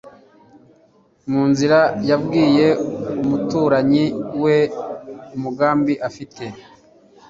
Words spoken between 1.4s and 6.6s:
nzira yabwiye umuturanyi we umugambi afite,